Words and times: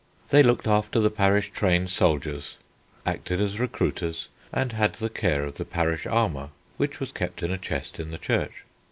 They 0.29 0.41
looked 0.41 0.65
after 0.67 0.99
the 0.99 1.11
parish 1.11 1.51
trained 1.51 1.91
soldiers, 1.91 2.57
acted 3.05 3.39
as 3.39 3.59
recruiters, 3.59 4.29
and 4.51 4.71
had 4.71 4.93
the 4.93 5.11
care 5.11 5.43
of 5.43 5.57
the 5.57 5.63
parish 5.63 6.07
armour, 6.07 6.49
which 6.77 6.99
was 6.99 7.11
kept 7.11 7.43
in 7.43 7.51
a 7.51 7.59
chest 7.59 7.99
in 7.99 8.09
the 8.09 8.17
church. 8.17 8.65